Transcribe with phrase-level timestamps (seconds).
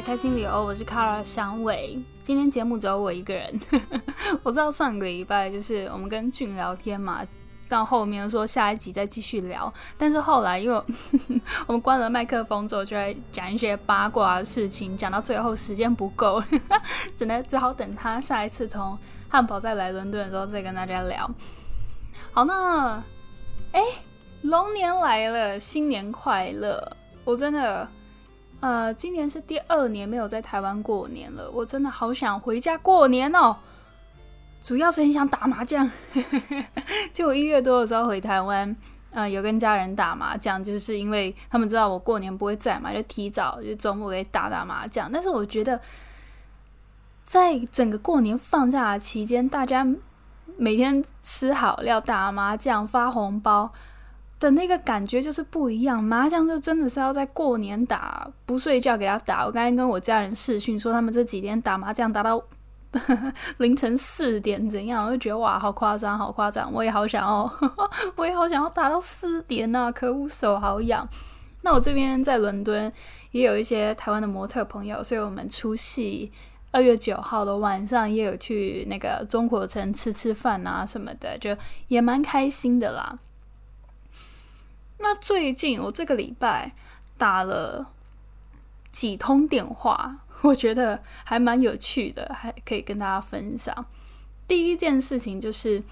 [0.00, 1.98] 开心旅游，我是卡尔香伟。
[2.22, 3.60] 今天节目只有我一个人。
[4.42, 7.22] 我知道上个礼拜就是我们跟俊聊天嘛，
[7.68, 10.82] 到后面说下一集再继续聊，但是后来因为
[11.66, 16.42] 我们关了麦克风之后，就在讲一些八卦的事情，讲到最后时间不够，
[17.16, 18.96] 只能只好等他下一次从
[19.28, 21.28] 汉堡再来伦敦的时候再跟大家聊。
[22.32, 23.02] 好，那
[23.72, 23.82] 哎，
[24.42, 26.96] 龙年来了，新年快乐！
[27.24, 27.88] 我真的。
[28.60, 33.56] 呃，今年是第二年没有在台湾过年了，我真的好想回家过年哦。
[34.60, 35.88] 主要是很想打麻将，
[37.12, 38.76] 就我一月多的时候回台湾，
[39.12, 45.10] 呃，有跟家人打麻将，就是因为他们知道我过年不会在嘛，就提早就周末给打打麻将。
[45.12, 45.80] 但是我觉得，
[47.24, 49.86] 在整个过年放假期间，大家
[50.56, 53.72] 每天吃好料、打麻将、发红包。
[54.40, 59.44] 的那个感觉就是不一样，麻将就真的是要在过年打，不睡觉给他打。
[59.44, 62.42] 我刚才跟我家人视讯说，他们这几天打麻将打到
[63.58, 66.72] 凌晨四点怎样，我就觉得哇，好夸张，好夸张！
[66.72, 67.52] 我也好想要，
[68.16, 71.06] 我也好想要打到四点呐，可恶，手好痒。
[71.62, 72.90] 那我这边在伦敦
[73.32, 76.32] 也有一些台湾的模特朋友，所以我们除夕
[76.70, 81.54] 二月九号的晚上也有去那个中国城吃吃饭啊什么的，就
[81.88, 83.18] 也蛮开心的啦。
[84.98, 86.72] 那最近我这个礼拜
[87.16, 87.90] 打了
[88.92, 93.86] 几通电话，我觉得还蛮有趣的，还可以跟大家分享。
[94.46, 95.82] 第一件事情就是，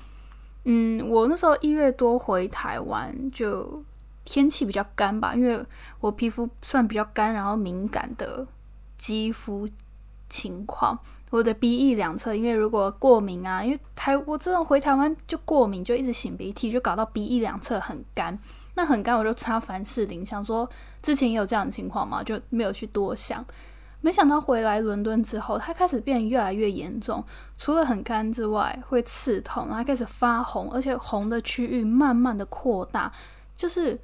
[0.65, 3.83] 嗯，我那时候一月多回台湾，就
[4.25, 5.65] 天气比较干吧，因为
[6.01, 8.47] 我皮肤算比较干，然后敏感的
[8.99, 9.69] 肌肤
[10.29, 10.99] 情况，
[11.31, 18.37] 我的鼻翼两侧，因为如果过敏啊，因为台我这种回台湾就过敏，就一直擤鼻涕，就搞到鼻翼两侧很干。
[18.77, 20.69] 那很干，我就擦凡士林，想说
[21.01, 23.45] 之前也有这样的情况嘛，就没有去多想。
[24.03, 27.25] 没想到回来伦敦之后，它开始变得越来越严重。
[27.57, 33.11] 除了很干之外，会刺痛，然后开始发红，而且红的区域慢慢的扩大，
[33.57, 33.99] 就是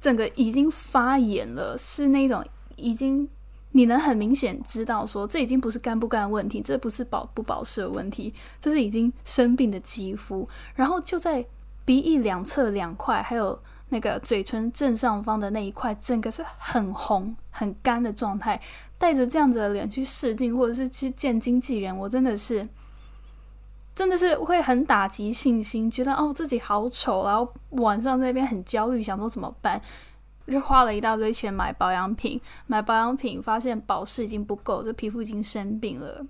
[0.00, 2.42] 整个已经发炎了，是那种
[2.76, 3.28] 已经
[3.72, 10.48] 你能很明显知道说，这已经不是干不干的问题，这不是保不保湿的问题，这是已经生病的肌肤。
[10.76, 11.44] 然后就在
[11.84, 13.60] 鼻翼两侧两块，还有。
[13.88, 18.60] 那个嘴唇正上方的那一块，整个是很红、很干的状态。
[18.98, 22.66] 带着这样子的脸去试镜，或者是去见经纪人，我真的是，
[23.94, 29.80] 真的是会很打击信心，觉得哦自己好丑，然后晚上在那边很焦虑，想说怎么办？
[30.46, 36.24] 就花了一大堆钱买保养品，买保养品发现保湿已经不够，这皮肤已经生病了。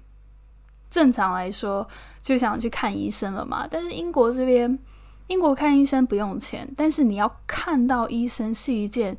[0.91, 1.87] 正常来说
[2.21, 4.79] 就想去看医生了嘛，但是英国这边。
[5.29, 9.17] 英国看医生不用钱，但是你要看到医生是一件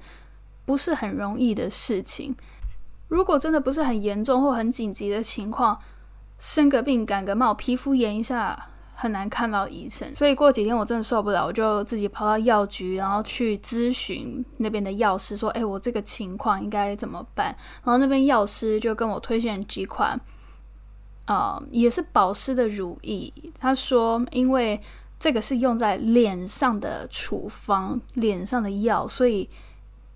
[0.65, 2.35] 不是很容易的事情。
[3.07, 5.79] 如果真的不是很严重或很紧急的情况，
[6.39, 10.13] 生个病、感个冒、皮肤炎一下，很难看到医生。
[10.15, 17.47] 所以过几天我真的受不了，我就自己跑到药局，然后去咨询那边的药师，说：“哎，我这个情况应该怎么办？”
[17.83, 20.19] 然后那边药师就跟我推荐几款，
[21.27, 23.33] 呃，也是保湿的乳液。
[23.59, 24.81] 他说，因为
[25.19, 29.49] 这个是用在脸上的处方，脸上的药，所以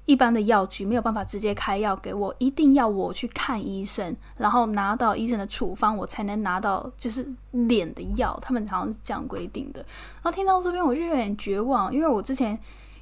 [0.06, 8.38] 一般的药局没有办法直接开药给我，一定要我去看医生，然后拿到医生的处方，我才能拿到就是脸的药。
[8.44, 9.80] 他们好像是这样规定的。
[10.22, 12.58] 然后听到这边我就有点绝望，因为我之前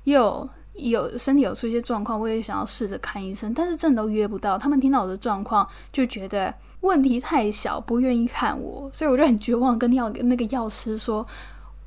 [0.06, 4.58] 也有有身体有出一些状况，我也想要试着看医生，但是真的都约不到。
[4.58, 11.28] 他们听到我的状况就觉得问题太小，不愿意看我，所以我就很绝望，跟药那个药师说。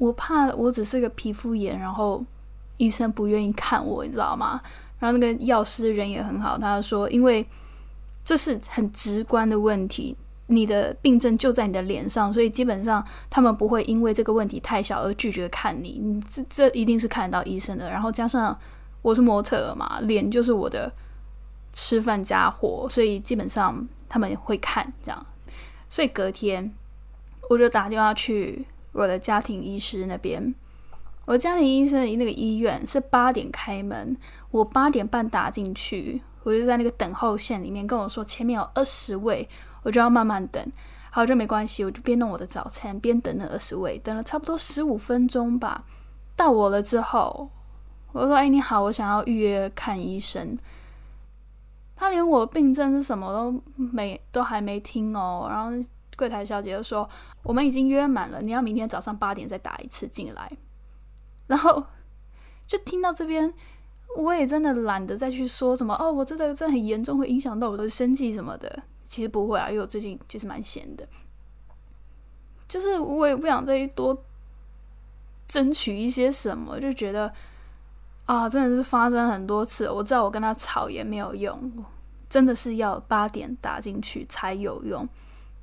[0.02, 2.24] 我怕我只是个皮肤炎，然后
[2.76, 4.60] 医生不愿意看我，你知道吗？
[4.98, 7.46] 然后那个药师人也很好，他说，因为
[8.24, 10.16] 这是很直观的问题，
[10.48, 16.00] 你的病症就在你的脸上，所以基本上他们不会因为这个问题太小而拒绝看你。
[16.02, 17.88] 你这这一定是看得到医生的。
[17.88, 18.58] 然后加上
[19.02, 20.92] 我是模特嘛，脸就是我的
[21.72, 25.26] 吃饭家伙，所以基本上他们会看这样。
[25.88, 26.72] 所以隔天
[27.48, 28.66] 我就打电话去。
[28.92, 30.54] 我的家庭医师那边，
[31.24, 34.16] 我家庭医生那个医院是八点开门，
[34.50, 39.48] 我八点半打进去，我就在那个等候线里面跟我说前面有二十位，
[39.82, 40.64] 我就要慢慢等。
[41.10, 45.84] 好，就没关系，我就边弄我的早餐边等那二十位，等了差不多十五分钟吧。
[46.36, 47.50] 到我了之后，
[48.12, 50.58] 我说：“哎，你好，我想要预约看医生。”
[51.96, 55.70] 他连我病症是什么都没，都还没听哦，然后。
[56.22, 57.08] 柜台小姐就说
[57.42, 60.52] ：“我们已经约满了，你要明天早上八点再打一次进来。”
[61.48, 61.84] 然后
[62.64, 63.52] 就听到这边，
[64.16, 68.84] 我也真的懒得再去说什么哦，我真的这很严重，会影响到我的生计什么的。
[69.02, 71.06] 其实不会啊，因为我最近其实蛮闲的，
[72.68, 74.24] 就是我也不想再多
[75.48, 77.30] 争取一些什么，就觉得
[78.26, 81.84] 啊，真的是发生很多次，我知道我跟他吵也没有用，
[82.30, 85.06] 真的是要八点打进去才有用。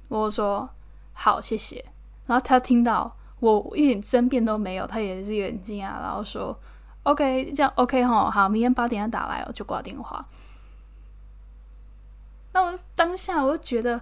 [0.09, 0.69] 我说
[1.13, 1.85] 好，谢谢。
[2.27, 6.55] 然后他听到我一点争辩都没有，他也是有点惊讶，然后说
[7.03, 10.25] OK，这样 OK 哈，好，明天八点要打来哦，就挂电话。
[12.51, 14.01] 那我当下我就觉得，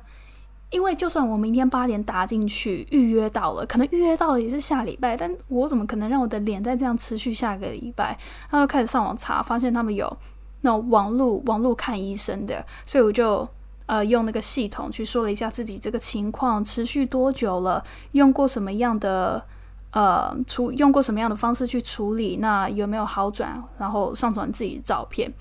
[0.72, 8.18] 因为就算我明天八点打进去预约到了，可能预约到了也是下礼拜，但我怎么可能让我的脸再这样持续下个礼拜？
[8.50, 10.18] 然后开始上网查，发现他们有
[10.62, 13.48] 那种网络网络看医生的，所以我就
[13.88, 19.44] 呃用那个系统去说了一下自己这个情况持续多久了，用过什么样的
[19.92, 23.62] 呃处用过什么样的方式去处理，那有没有好转？
[23.80, 25.34] 然后上传自己的照片。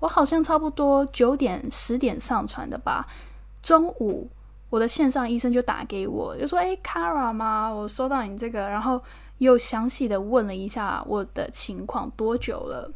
[0.00, 3.06] 我好像差不多九点十点上传的吧。
[3.62, 4.28] 中午
[4.68, 7.68] 我的线上医生就打给我，就说：“哎，Kara 吗？
[7.68, 9.00] 我收到你这个，然后
[9.38, 12.90] 又详细的问了一下我的情况，多久了，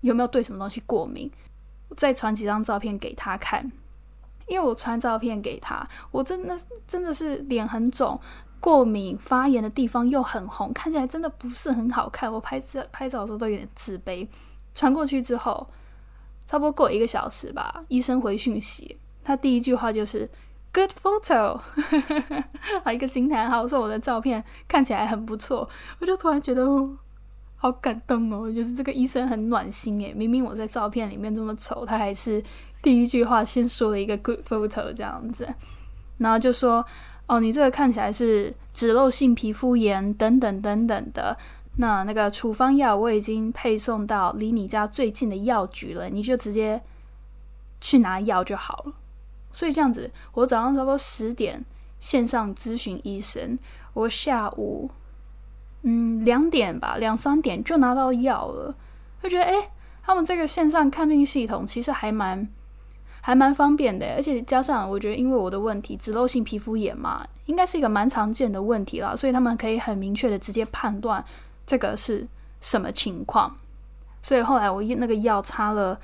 [0.00, 1.30] 有没有对什么东西过敏，
[1.96, 3.70] 再传几张照片给他看。
[4.50, 8.20] 因为我传照片给他，我真的真的是脸很肿，
[8.60, 12.30] 过敏发炎的地方又很红，看起来真的不是很好看。
[12.30, 14.28] 我拍照拍照的时候都有点自卑。
[14.74, 15.66] 传过去之后。
[16.46, 20.28] 差不多过一个小时吧，医生回讯息，他第一句话就是
[20.72, 21.56] “good photo”，
[22.82, 25.68] 好一个惊叹号，说我的照片看起来很不错，
[26.00, 26.66] 我就突然觉得
[27.62, 32.42] 好感动哦，就是这个医生很暖心诶，明明我在照片里面这么丑，他还是
[32.82, 35.46] 第一句话先说了一个 “good photo” 这样子，
[36.16, 36.82] 然后就说
[37.26, 41.36] 哦，你这个看起来是脂漏性皮肤炎等等等等的。
[41.76, 46.82] 那那个处方药我已经配送到离你家最近的药局了，你就直接
[47.78, 48.94] 去拿药就好了。
[49.52, 51.62] 所以这样子，我早上差不多十点
[51.98, 53.58] 线上咨询医生，
[53.92, 54.90] 我下午
[55.82, 58.74] 嗯两点吧，两三点就拿到药了。
[59.22, 59.70] 就觉得诶，
[60.02, 62.48] 他们这个线上看病系统其实还蛮
[63.20, 71.24] 还蛮方便的，而且加上我觉得，因为我的问题脂漏性皮肤炎嘛，应该是一个蛮常见的问题啦，所以他们可以很明确的直接判断。
[71.66, 72.26] 这个是
[72.60, 73.56] 什么情况？
[74.22, 76.00] 所以后来我那个药擦了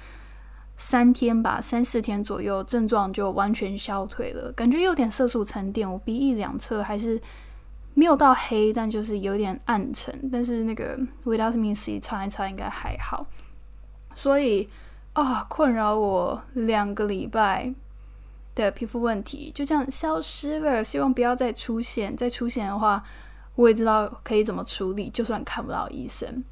[0.77, 5.91] 三天吧，三四天左右，症状就完全消退了，感觉有点色素沉淀。
[5.91, 7.21] 我鼻翼两侧还是
[7.97, 10.31] 没有到黑，但就是有点暗沉。
[10.31, 13.27] 但是那个维他命 C 擦一擦应该还好。
[14.15, 14.69] 所以
[15.15, 17.75] 啊，困扰我两个礼拜
[18.55, 20.85] 的皮肤问题就这样消失了。
[20.85, 23.03] 希望不要再出现，再出现的话。
[23.55, 26.45] 我也知道可以怎么处理，就算看不到医生。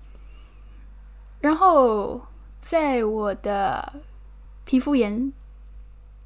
[1.43, 2.19] 然后
[2.63, 4.01] 在我的
[4.65, 5.31] 皮肤炎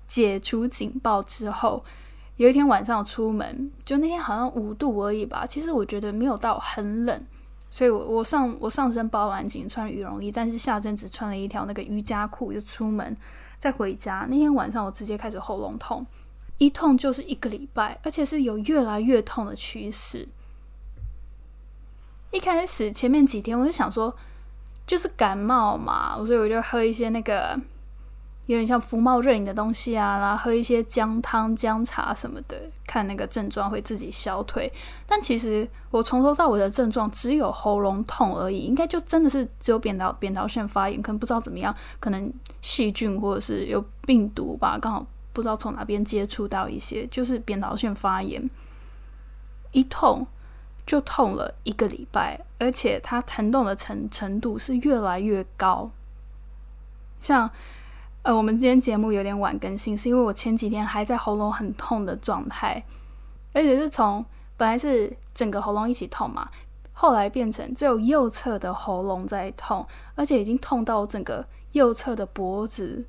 [0.07, 1.85] 解除警报之后，
[2.39, 5.45] 有一天晚上出门，就那天好像五度而已吧。
[5.45, 7.23] 其实我觉得没有到很冷，
[7.69, 13.15] 所以我我上我上身包完紧，穿羽绒衣，但是下身只穿了一条那个瑜伽裤就出门。
[13.59, 16.07] 再回家那天晚上，我直接开始喉咙痛，
[16.59, 20.29] 一痛就是一个礼拜，而且是有越来越痛的趋势。
[22.31, 24.15] 一开始前面几天我就想说，
[24.87, 27.61] 就是感冒嘛，所以我就喝一些那个
[28.49, 34.73] 有点像福茂润饮的东西啊，然后喝一些姜汤、姜茶什么的，看那个症状会自己消退。
[35.07, 48.51] 但其实我从头到尾的症状只有喉咙痛而已，应该就真的是只有扁桃扁桃腺发炎，可能不知道怎么样，可能细菌或者是有病毒吧，刚好不知道从哪边接触到一些，就是扁桃腺发炎，
[49.73, 50.27] 一痛。
[50.87, 55.91] 就痛了一个礼拜，而且它疼痛的程程度是越来越高。
[57.21, 57.51] 像
[58.23, 62.85] 呃，我们今天节目有点晚更新，是因为我前几天还在喉咙很痛的状态，
[63.53, 64.25] 而且是从
[64.57, 66.49] 本来是整个喉咙一起痛嘛，
[66.93, 73.07] 后来变成只有右侧的喉咙在痛，而且已经痛到整个右侧的脖子。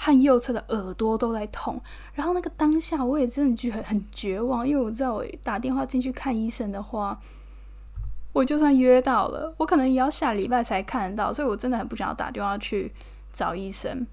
[0.00, 1.82] 和右侧的耳朵都在痛，
[2.14, 7.20] 然后那个当下我也真的觉得很绝望，因为我知道我打电话进去看医生的话，
[8.32, 12.92] 我就算约到了，我可能也要下礼拜才看得到，所以我真的很不想要打电话去
[13.32, 14.06] 找医生。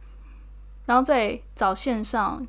[0.85, 2.45] 然后在找线上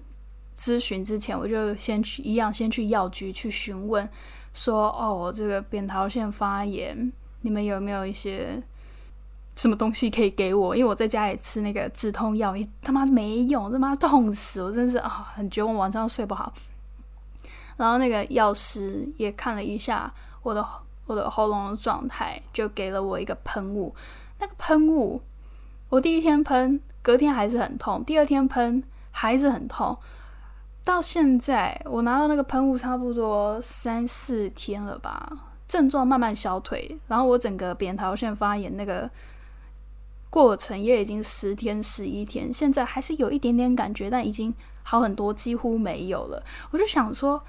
[0.57, 4.09] 咨询之前，我就先去一样先去药局去询问，
[4.53, 7.13] 说哦，我这个扁桃腺发炎，
[7.43, 8.63] 你们有没有一些？
[9.57, 10.77] 什么东西可以给我？
[10.77, 16.53] 因为我在家里吃那个止痛药，一他妈没用，他妈痛死我，真是啊，很绝望，晚上睡不好。
[17.79, 20.13] 然后那个药师也看了一下
[20.43, 20.63] 我的
[21.07, 23.95] 我的喉咙的状态，就给了我一个喷雾。
[24.39, 25.23] 那个喷雾
[25.89, 29.97] 我第一天喷，隔天还是很痛；第二天喷还是很痛。
[30.85, 35.31] 到现在，我拿到那个喷雾差不多三四天了吧，
[35.69, 39.11] 症状慢慢消退，然后我整个扁桃腺发炎那个
[40.31, 46.43] 过程也已经十天十一天，现在还是有一点点感觉，但已经好很多，几乎没有了。
[46.71, 47.43] 我就想说。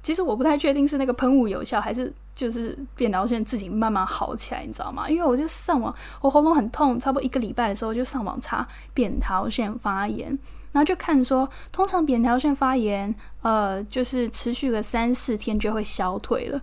[0.00, 5.10] 其实我不太确定是那个喷雾有效，还是就是扁桃腺自己慢慢好起来，你知道吗？
[5.10, 8.64] 因为我就上网，我喉咙很痛，差不多一个礼拜的时候就上网查
[8.94, 10.28] 扁桃腺发炎，
[10.70, 16.62] 然后就看说，通常扁桃腺发炎，呃，就是持续个三四天就会消退了，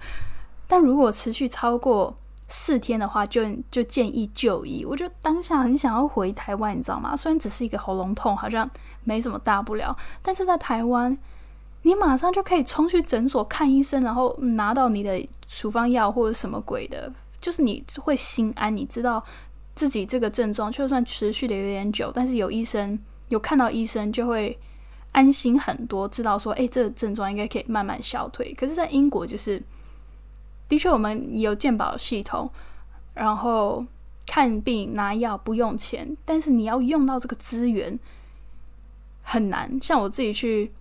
[0.65, 2.17] 但如果持续超过
[2.47, 4.85] 四天的话，就就建议就医。
[4.85, 7.17] 我就当下很想要回台湾，你知道吗？
[7.17, 8.69] 虽然只是一个喉咙痛，好像
[9.03, 11.17] 没什么大不了，但是在台湾。
[11.85, 19.23] 你马上就可以冲去诊所看医生，然后拿到你的处方药或者什么鬼的，就是你会心安，你知道
[19.75, 22.99] 自己这个症状就算持续的有点久，但是有医生
[23.29, 24.57] 有看到医生就会
[25.11, 28.51] 安心很多，知道说，哎，这个症状应该可以慢慢消退。
[28.55, 29.61] 可是，在英国就是，
[30.67, 32.49] 的确我们有健保系统，
[33.13, 33.85] 然后
[34.25, 37.99] 看病拿药不用钱，但是你要用到这个资源
[39.21, 39.77] 很难。
[39.83, 40.71] 像我自己去。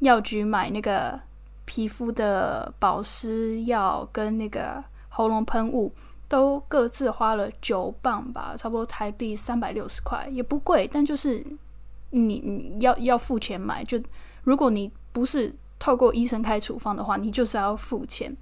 [0.00, 1.20] 药局买那个
[1.64, 5.92] 皮肤的保湿药跟那个喉咙喷雾，
[6.28, 11.44] 都各自花了九磅吧，差不多台币三百六十块，也不贵，但就是
[12.10, 14.00] 你你要要付钱买，就
[14.44, 18.36] 如果你不是透过医生开处方的话，你就是要付钱。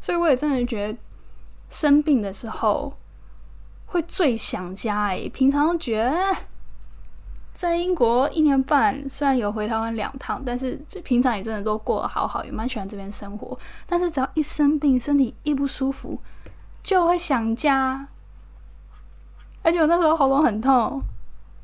[0.00, 0.98] 所以我也真的觉得
[1.70, 2.92] 生病的时候
[3.86, 6.36] 会最想家诶，平常觉得。
[7.54, 13.56] 在英国一年半，虽然有回台湾两趟，但是就平常也真的都过得好好，也蛮喜欢这边生活。
[13.86, 16.20] 但是只要一生病，身体一不舒服，
[16.82, 18.08] 就会想家。
[19.62, 21.00] 而且我那时候喉咙很痛，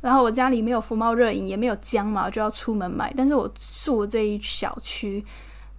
[0.00, 3.12] 然后我家里没有福猫热饮，也没有姜嘛，就要出门买。
[3.16, 3.52] 但是我
[3.84, 5.24] 住这一小区。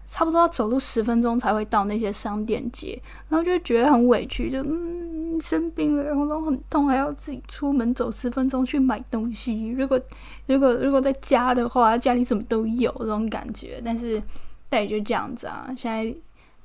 [0.06, 9.70] 差不多要走路十分钟才会到那些商店街，然后就觉得很委屈，就嗯生病了，喉咙很痛，还要自己出门走十分钟去买东西。
[9.70, 10.00] 如果
[10.48, 13.82] 如果如果在家的话，家里什么都有这种感觉。
[13.84, 14.22] 但是
[14.68, 16.14] 但也就这样子啊，现在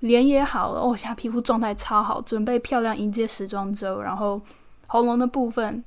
[0.01, 4.41] 脸也好了，哦，现在皮肤状态超好，准备漂亮迎接时装周，然后
[4.89, 5.83] 喉咙的部分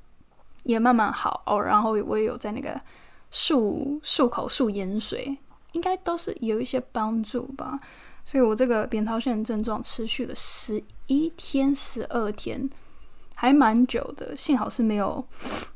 [0.63, 2.79] 也慢慢好哦，然后我也有在那个
[3.31, 5.37] 漱漱口漱盐水。
[5.73, 7.79] 应该都是有一些帮助吧，
[8.25, 12.67] 所以我这个扁桃腺症状持续了十一天、十二天，
[13.35, 14.35] 还蛮久的。
[14.35, 15.23] 幸好是没有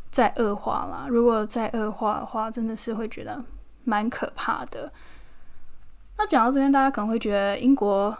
[0.10, 1.06] 再恶化啦。
[1.08, 3.44] 如果再恶化的话，真的是会觉得
[3.84, 4.92] 蛮可怕的。
[6.18, 8.18] 那讲到这边，大家可能会觉得英国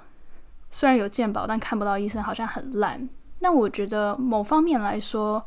[0.70, 3.10] 虽然有健保，但看不到医生好像很烂。
[3.40, 5.44] 那我觉得某方面来说，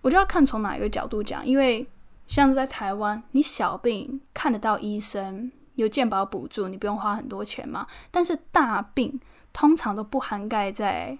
[0.00, 1.86] 我就要看从哪一个角度讲，因为。
[2.26, 7.86] 像是在台湾，你小病看得到医生，有健保补助，你不用花很多钱嘛。
[8.10, 9.20] 但是大病
[9.52, 11.18] 通常都不涵盖在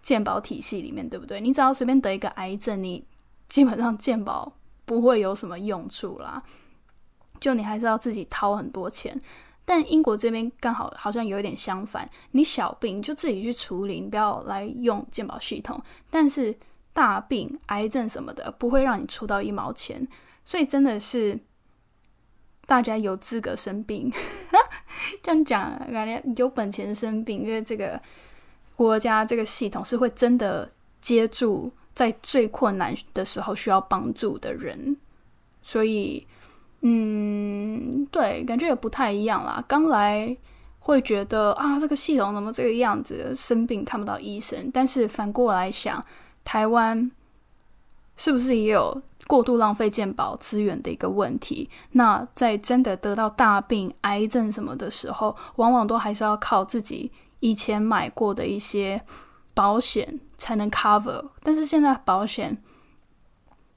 [0.00, 1.40] 健保体系里面，对不对？
[1.40, 3.04] 你只要随便得一个癌症，你
[3.48, 4.52] 基本上健保
[4.84, 6.42] 不会有什么用处啦。
[7.40, 9.20] 就你还是要自己掏很多钱。
[9.64, 15.82] 但英国这边刚好好像有一点相反，你小病就自己去处理，你不要来用健保系统。
[16.08, 16.56] 但是
[16.92, 20.06] 大病、癌症什么的，不会让你出到一毛钱。
[20.46, 21.38] 所以真的是
[22.66, 24.10] 大家有资格生病，
[25.22, 28.00] 这样讲感觉有本钱生病，因为这个
[28.76, 34.96] 国家这个系统是会真的接住在最困难的时候需要帮助的人，
[35.62, 36.26] 所以
[36.82, 39.64] 嗯，对，感觉也不太一样啦。
[39.66, 40.36] 刚来
[40.78, 46.04] 会觉得啊，这个系统怎么这个样子，生病看不到医生，但是反过来想，
[46.44, 47.10] 台湾
[48.16, 49.02] 是不是也有？
[49.28, 51.68] 过度浪费健保资源的一个问题。
[51.90, 59.02] 那在真的得到大病、癌症什么的时候，往往都还是要靠自己以前买过的一些
[59.52, 61.30] 保险才能 cover。
[61.42, 62.56] 但是现在保险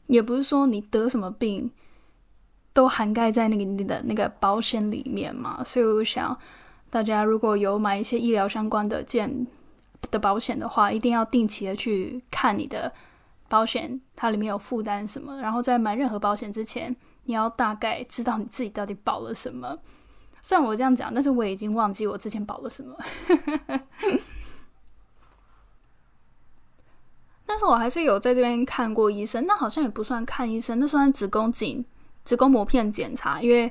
[0.06, 1.72] 也不是说你得什么病
[2.72, 5.64] 都涵盖在那个你的那个保险里面嘛。
[5.64, 6.38] 所以我想，
[6.92, 9.48] 大家如果有买一些医疗相关的健
[10.12, 12.94] 的保险的话，一定要定期的去看你的。
[13.50, 15.42] 保险它里面有负担什么？
[15.42, 19.78] 然后在买任何保险之前，你要大概知道你自己到底保了什么。
[20.42, 22.96] 虽然我这样讲，但是我已经忘记我之前保了什么。
[27.46, 31.84] 但是我还是有在这边看过医生，那好像也不算看医生，那算子宫颈、
[32.24, 33.70] 子宫膜片检查，因为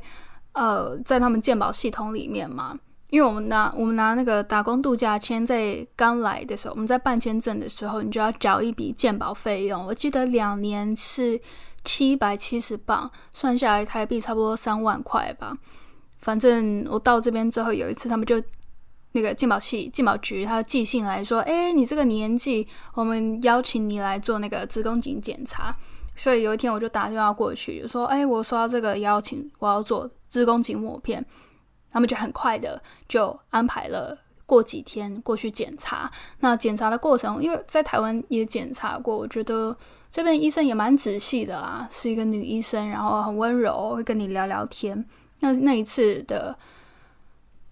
[0.53, 2.79] 呃，在他们健保系统里面嘛。
[3.11, 9.87] 因为我们拿我们拿那个打工度假签，在刚来的时候，我们在办签证的时候，你就要缴一笔鉴保费用。
[9.87, 11.41] 我记得两年是
[11.85, 15.57] 七百七十磅，算下来台币差不多三万块吧。
[16.19, 18.43] 反正我到这边之后，有一次他们就
[19.13, 25.75] 那个鉴保系鉴保局，他寄信来说：“哎，你这个年纪，我们邀请你来做那个子宫颈检查。”
[26.15, 31.25] 所以有一天我就打电话过去，说：“哎，我收到这个邀请，我要做子宫颈抹片。”
[31.99, 36.09] 他们就很快的就安排了过几天过去检查。
[36.39, 39.77] 那检查的过程，因为在台湾也检查过，我觉得
[40.09, 45.05] 这边医生也蛮仔细的啦，是一个女医生，然后很温柔，会跟你聊聊天。
[45.41, 46.57] 那那一次的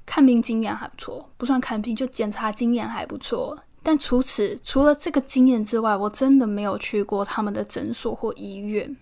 [0.05, 3.57] 看病经验还不错，不算看病，就检查经验还不错。
[3.85, 8.97] 但除此除了这个经验之外，我真的没有去过他们的诊所或医院。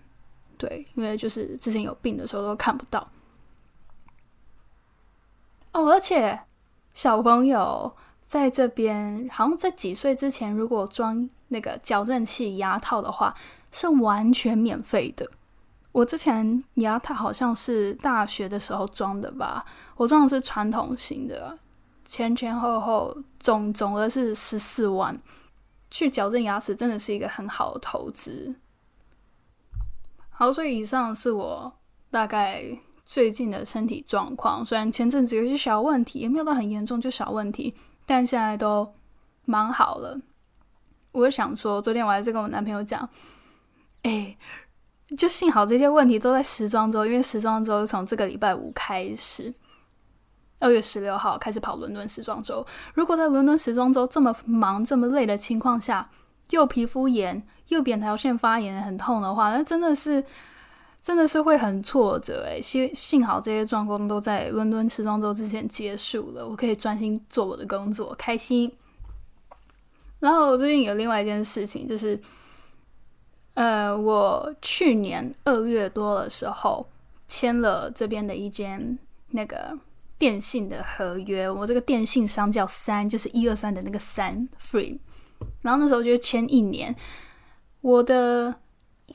[0.55, 3.09] 对，因为就是之前有病的时候都看不到。
[5.75, 6.39] 哦，而且
[6.93, 7.93] 小朋友
[8.25, 13.35] 在这边，好像在几岁之前，如果装那个矫正器牙套的话，
[13.73, 15.29] 是完全免费的。
[15.91, 19.65] 我之前牙套好像是大学的时候装的吧，
[19.97, 21.59] 我装的是传统型的，
[22.05, 25.21] 前前后后总总额是十四万。
[25.91, 28.55] 去矫正牙齿真的是一个很好的投资。
[30.29, 31.73] 好，所以以上是我
[32.09, 32.79] 大概。
[33.05, 38.93] 最近的身体状况，虽然前阵子有些小问题，也没有到很严重，就小问题，但现在都
[39.45, 40.19] 蛮好了。
[41.11, 43.07] 我想说，昨天我还在跟我男朋友讲，
[44.01, 44.35] 哎，
[45.15, 49.53] 就幸好这些问题都在时装周，因为时装周从这个礼拜五开始，
[50.57, 52.65] 二月十六号开始跑伦敦时装周。
[52.95, 56.09] 如果在伦敦时装周这么忙、这么累的情况下，
[56.49, 60.23] 又皮肤炎又扁桃腺发炎很痛的话，那真的是。
[61.05, 68.75] 真的是会很挫折诶，幸幸好这些状况都在伦敦时装周之前结束了，我可以专心做我的工作，开心。
[70.17, 72.19] 然后我最近有另外一件事情，就是，
[73.53, 76.89] 呃，我去年二月多的时候
[77.27, 79.77] 签了这边的一间那个
[80.17, 84.97] 电信的合约，我这个电信商叫三，就是一二三的那个三 free，
[85.61, 86.95] 然后那时候就签一年，
[87.81, 88.55] 我的。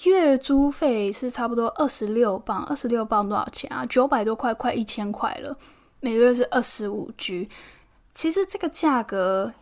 [0.05, 3.85] 月租费是差不多二十六磅，二十六磅多少钱啊？
[3.87, 5.57] 九百多块，快一千块了。
[6.00, 7.48] 每个月是二十五 G，
[8.14, 9.53] 其实这个价格，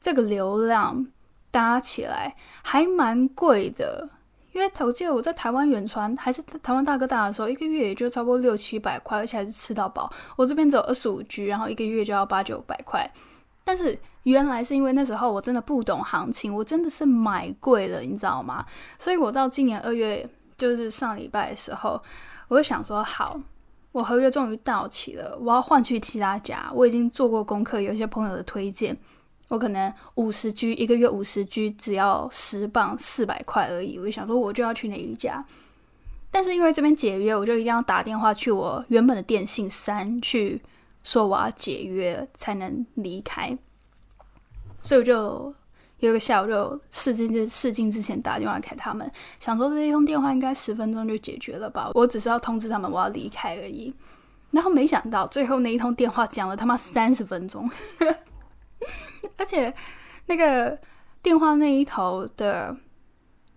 [0.00, 1.08] 这个流量
[1.50, 4.10] 搭起来还蛮贵的。
[4.52, 10.12] 因为我记得我在台湾远传还是台湾大哥大的时候，一个月也就差不多六七百块，而且还是吃到饱。
[10.36, 13.10] 我这边只有二十五 G，然后一个月就要八九百块。
[13.70, 18.66] 但是原来是因为那时候我真的不懂行情，我真的是买贵了，你知道吗？
[18.98, 20.28] 所以我到今年二月，
[20.58, 22.02] 就是上礼拜的时候，
[22.48, 23.40] 我就想说，好，
[23.92, 26.68] 我合约终于到期了，我要换去其他家。
[26.74, 28.96] 我已经做过功课，有一些朋友的推荐，
[29.46, 34.00] 我可能五十 G 一个月五十 G 只要十磅四百块而已。
[34.00, 35.44] 我就想说，我就要去哪一家？
[36.32, 40.60] 但是因为这边解约，我就一定要打电话去我原本的电信三去。
[41.02, 43.56] 说我要解约才能离开，
[44.82, 45.54] 所以我就
[45.98, 53.92] 有一个下午就试镜之试镜之前打电话给他们，想说这一通电话应该十分钟就解决了吧，我只是要通知他们我要离开而已。
[54.50, 57.70] 然后没想到最后那一通电话讲了他妈三十分钟，
[59.38, 59.72] 而且
[60.26, 60.78] 那个
[61.22, 62.76] 电话那一头的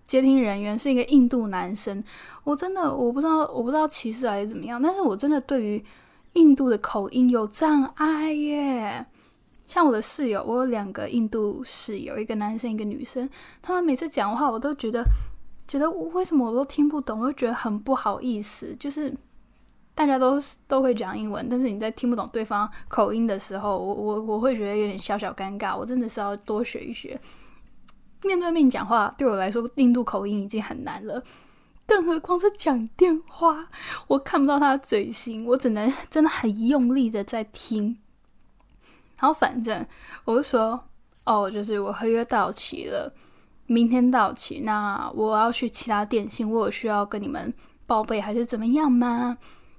[0.06, 2.03] 接听人员是一个印度男生，
[2.43, 5.86] 我真的我不知道我不知道歧视还是怎么样，但是我真的对于。
[6.34, 9.06] 印度的口音有障碍耶，
[9.65, 13.30] 像我的室友，我有两个印度室友，一个男生，一个女生。
[13.62, 15.04] 他们每次讲话，我都觉得
[15.67, 18.76] 觉得为什么我都听不懂，我就觉得很不好意思。
[18.80, 19.13] 就是
[19.93, 25.78] 大家都都会讲英文，但是你在听不懂对方口音的时候，我我我会觉得有点小小尴尬。
[25.78, 27.19] 我真的是要多学一学，
[28.24, 31.24] 面对面讲话对我来说，印度口音已经很难了。
[31.86, 33.67] 更何况是讲电话，
[34.08, 37.98] 我看不到他的嘴型，我只能 真的很用力的在听。
[39.19, 39.86] 然后反正
[40.26, 40.86] 我就说，
[41.26, 43.13] 哦，就是我合约到期了，
[43.67, 47.54] 明天到期，那我要去其他电信，我有需要跟你们
[47.86, 49.38] 报备还是怎么样吗？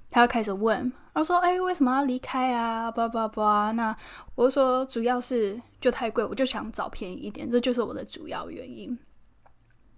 [0.09, 2.89] 他就开始问，他说，哎，为什么要离开啊？
[2.89, 3.71] 叭叭叭。
[3.71, 3.95] 那
[4.35, 8.97] 我就说，主要是就太贵，我就想找便宜一点，这就是我的主要原因。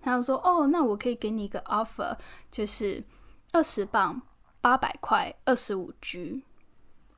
[0.02, 2.16] 他就说：“哦，那我可以给你一个 offer，
[2.52, 3.04] 就是
[3.52, 4.22] 二十磅
[4.62, 6.44] 八百块，二十五 G。”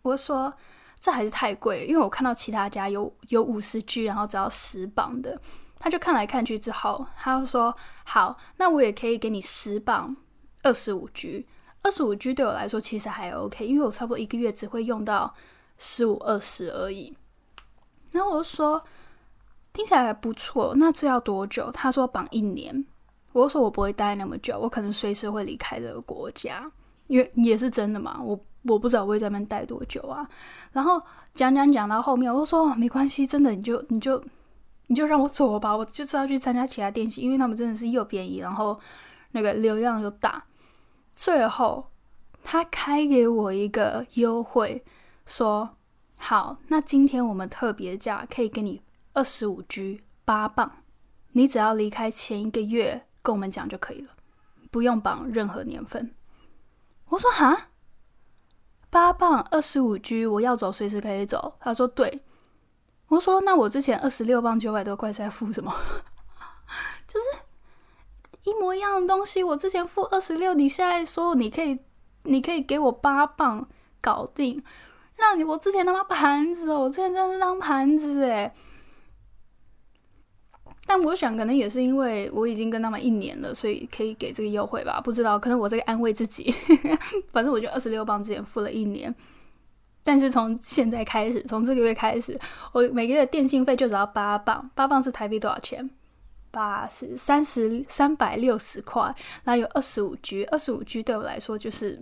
[0.02, 0.54] 我说
[1.00, 5.40] ：“这还是太贵，因为我看到其他家有有五十 G，然后只要十磅的。”
[5.82, 10.16] 他就看来看去之后，他就说：“好，那我也可以给你十磅
[10.64, 11.48] 二十五 G。
[11.82, 15.34] 二十五 G 对我来说其实还 OK，因为我差不多一个月只会用到
[15.78, 17.16] 十五二十而已。
[18.12, 18.84] 然后我就说
[19.80, 21.72] 听起来还不错，那这要多久？
[21.72, 22.86] 他说绑一年。
[23.32, 26.70] 我说我不会待那么久，我可能随时会离开这个国家，
[27.08, 28.20] 因为也是真的嘛。
[28.22, 30.30] 我我不知道我会在那边待多久啊。
[30.74, 31.02] 然后
[31.34, 34.22] 讲讲讲到后面，我就说没关系，真的你就你就
[34.88, 38.78] 你就让我走吧，我就知道去参加其他电信，因为他们真的是又便宜，然后
[39.32, 40.44] 那个流量又大。
[41.16, 41.90] 最后
[42.44, 44.84] 他开给我一个优惠，
[45.26, 45.70] 说
[46.18, 48.82] 好，那今天我们特别价可以给你
[49.20, 50.72] 二十五 G 八磅，
[51.34, 53.06] 你只要离开前一个月。
[53.22, 54.12] 跟我们讲就可以了，
[54.72, 56.16] 不用绑任何年份。
[57.10, 57.68] 我说哈，
[58.90, 61.58] 八磅二十五 G，我要走随时可以走。
[61.60, 62.24] 他说对。
[63.10, 65.76] 我说那我之前二十六磅九百多块在付什么？
[67.06, 71.78] 就是一模一样的东西，我之前付二十六，你现在说你可以，
[72.24, 73.68] 你可以给我八磅
[74.00, 74.64] 搞定。
[75.18, 78.54] 那你我之前他妈盘子，我之前真是当盘子诶。
[80.92, 85.00] 但我想，可能也是因为我已经跟他们一年了，所以可以给这个优惠吧？
[85.00, 86.52] 不知道，可能我在安慰自己。
[87.32, 89.14] 反正我就二十六磅之前付了一年，
[90.04, 92.36] 但是从现在开始，从这个月开始，
[92.72, 94.68] 我每个月电信费就只要八磅。
[94.74, 95.88] 八磅是台币多少钱？
[96.50, 99.16] 八十三十三百六十块。
[99.44, 102.02] 然后有二十五 G，二十五 G 对我来说就是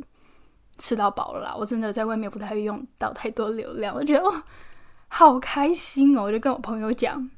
[0.78, 1.54] 吃到饱了啦。
[1.60, 4.44] 我真的在外面不太会用到太多流量，我觉得哦，
[5.10, 6.24] 好开心哦！
[6.24, 7.30] 我就跟我朋友讲。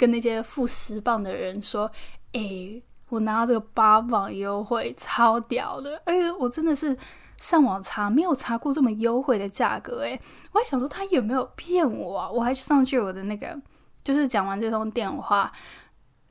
[0.00, 1.90] 跟那些付十磅的人说
[2.32, 6.00] ：“哎，我拿到这个八磅优惠，超屌的！
[6.06, 6.96] 哎，我真的是
[7.36, 10.04] 上网查，没有查过这么优惠的价格。
[10.04, 10.18] 哎，
[10.52, 12.30] 我还想说他有没有骗我啊？
[12.30, 13.54] 我还去上去我的那个，
[14.02, 15.52] 就是讲完这通电话，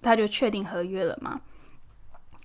[0.01, 1.39] 他就确定合约了嘛。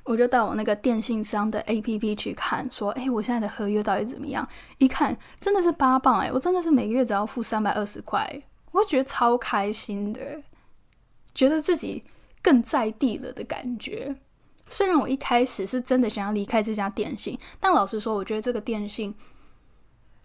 [0.04, 4.46] 我就到我那个电信商的 APP 去看，说：哎，我现在的合约到底怎么样？
[4.76, 10.20] 一看真的是八磅，哎，我真的是每个月只要付三百二十块，我觉得超开心的。”
[11.34, 12.04] 觉得自己
[12.42, 14.16] 更在地了的感觉。
[14.66, 19.14] 虽然我一开始是真的想要离开这家电信，但老实说，我觉得这个电信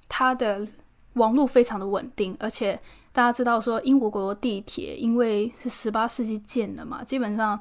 [0.07, 0.65] 它的
[1.13, 2.79] 网络非常的稳定，而且
[3.11, 7.59] 大家知道说英国国地铁因为是十八世纪建的嘛，基本上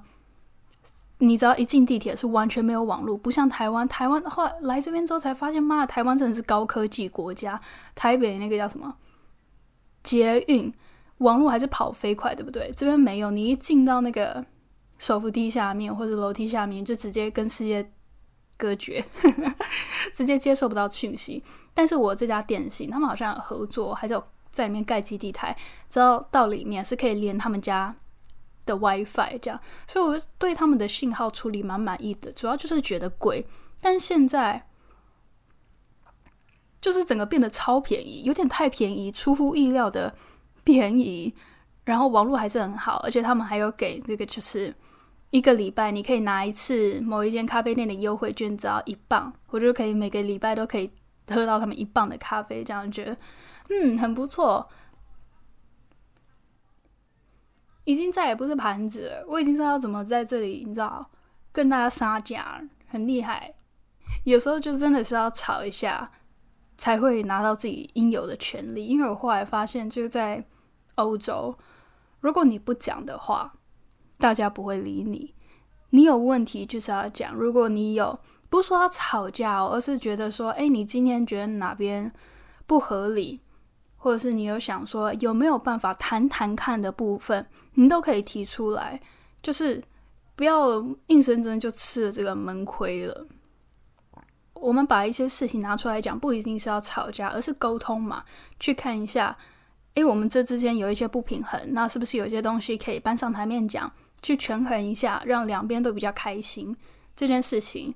[1.19, 3.89] 你只要一进地铁是完全没有网络，不像台湾。
[3.89, 7.61] 台湾后来来这边之后才发现，妈，台湾真的是高科技国家。
[7.97, 8.95] 台北那个叫什么
[10.05, 10.73] 捷运？
[11.19, 12.73] 网络还是跑飞快，对不对？
[12.77, 14.45] 这边没有，你一进到那个
[14.99, 17.93] 手扶梯下面或者楼梯下面，就直接跟世界
[18.57, 19.05] 隔绝，
[20.15, 21.43] 直接接受不到讯息。
[21.75, 25.57] 但是我这家电信，他们好像合作，还是有在里面盖基地台，
[25.89, 27.97] 只要到里面是可以连他们家
[28.65, 32.33] 的 WiFi 这样，所以我对他们的信号处理蛮满意的。
[32.33, 33.47] 主要就是觉得贵，
[33.81, 34.69] 但现在
[36.81, 40.15] 就是整个变得超便宜，有点太便宜，出乎意料的。
[40.69, 41.35] 便宜，
[41.85, 44.75] 然后网络还是很好，而且他们还有给这个，就是
[45.31, 50.91] 一个礼拜你可以拿一次某一间咖啡店的优惠券，只要一磅，我就可以每个礼拜都可以
[51.27, 53.17] 喝到他们一磅的咖啡，这样觉得
[53.71, 54.69] 嗯很不错。
[57.85, 61.11] 已经再也不是盘子了，我已经知道怎么在这里，你知道
[61.51, 63.55] 跟大家杀价，很厉害。
[64.25, 66.11] 有时候就真的是要吵一下，
[66.77, 68.85] 才会拿到自己应有的权利。
[68.85, 70.45] 因为我后来发现，就在
[70.99, 71.57] 欧洲，
[72.21, 73.55] 如果你不讲的话，
[74.19, 75.35] 大家不会理你。
[75.91, 77.35] 你有问题就是要讲。
[77.35, 78.19] 如果你有，
[78.51, 82.13] 不是说要吵架，而是觉得说，哎，你今天觉得哪边
[82.67, 83.41] 不合理，
[83.97, 89.01] 或者是你有想说有没有办法谈谈看的部分，你都可以提出来。
[89.41, 89.83] 就是
[90.35, 93.27] 不要硬生生就吃了这个闷亏了。
[94.55, 98.25] 我们把一些事情拿出来讲，不一定是要吵架，而是沟通嘛，
[98.59, 99.39] 去看一下。
[99.99, 106.77] 因为我们这之间有一些不平衡，那是不是有些东西可以搬上台面讲，去权衡一下，让两边都比较开心？
[107.17, 107.93] 这件事情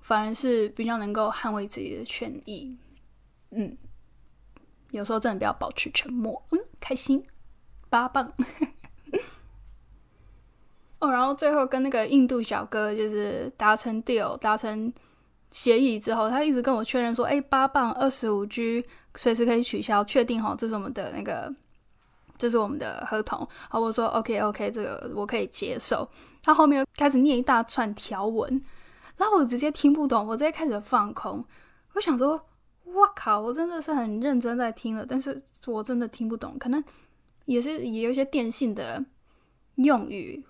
[0.00, 2.76] 反而是比较能够捍卫自己的权益。
[3.52, 3.78] 嗯，
[4.90, 6.44] 有时候真的不要保持沉默。
[6.50, 7.24] 嗯，开心，
[7.88, 8.32] 八棒。
[10.98, 14.92] 哦，然后最后跟那个印度小哥就是达成 deal，达成。
[15.50, 18.84] 协议之后，他一直跟我确认说：“哎，八磅二十五 G
[19.14, 21.52] 随时可以取消，确定好，这是我们的那个，
[22.36, 26.08] 这是我们的合同。”好，我说：“OK OK，这个我可以接受。”
[26.42, 28.62] 他后面开始念一大串条文，
[29.16, 31.44] 然后我直接听不懂，我直接开始放空。
[31.94, 32.40] 我想说
[32.84, 36.82] ：“我靠，我真的是很认真在听了，但是我真的听不懂，可能
[37.46, 39.04] 也是也有一些电信的
[39.76, 40.44] 用语。”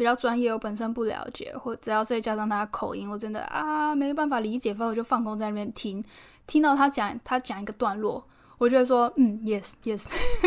[0.00, 6.02] 比较专业，我本身不了解，或只要再加上他口音，我真的啊没办法理解，所以我就放空在那边听。
[6.46, 10.06] 听到他讲他讲一个段落，我就会说嗯，yes yes，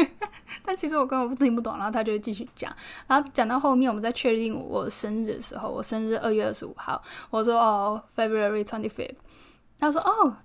[0.66, 9.18] 但其实我根本听不懂，然后他就继续讲，然后讲到后面我们在确定我生日的时候，我生日二月二十五号，我说哦，February twenty fifth，
[9.80, 10.36] 他说哦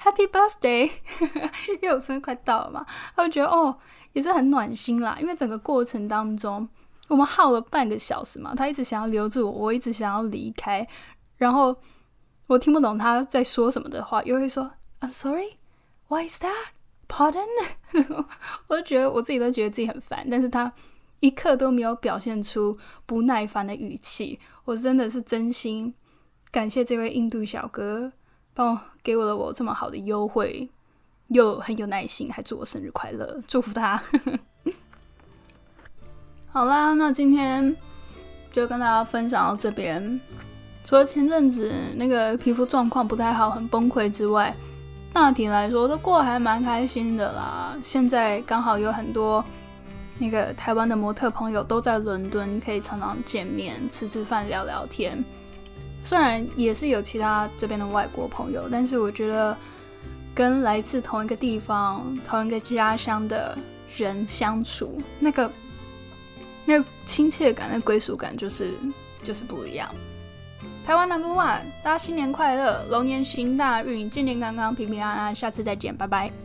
[0.00, 0.90] ，Happy birthday，
[1.82, 3.76] 因为我生日快到了嘛，他就觉得哦，
[4.14, 6.66] 也是很暖心啦，因为整个过程当中
[7.08, 10.86] 我们耗了半个小时嘛，他一直想要留住我，我一直想要离开，
[11.36, 11.76] 然后
[12.46, 17.46] 我听不懂他在说什么的话，又会说 I'm sorry，Why is that？Pardon，
[18.68, 20.72] 我就觉得我自己都觉得自己很烦，但是他
[21.20, 24.40] 一刻都没有表现出不耐烦的语气。
[24.64, 25.94] 我真的是真心
[26.50, 28.10] 感谢这位印度小哥，
[28.54, 30.70] 帮我给我了我这么好的优惠，
[31.28, 34.02] 又很有耐心，还祝我生日快乐，祝福他。
[36.54, 37.74] 好啦，那今天
[38.52, 40.20] 就跟大家分享到这边。
[40.84, 44.54] 除了前阵子那个皮肤状况不太好，很崩溃之外，
[45.12, 47.74] 大体来说都过得还蛮开心的啦。
[47.82, 49.44] 现在刚好有很多
[50.16, 55.24] 那个台湾的模特朋友都在伦敦，可以常常见面吃吃饭聊聊天。
[56.04, 59.56] 虽然也是有其他这边的外国朋友，但是我觉得
[60.32, 63.58] 跟来自同一个地方、同一个家乡的
[63.96, 65.50] 人相处，那个
[66.64, 68.72] 那亲切感、那归属感，就是
[69.22, 69.88] 就是不一样。
[70.84, 76.43] 台湾 Number One，大家新年快乐，龙年行大运，健健康康，平平安安，下次再见，拜拜。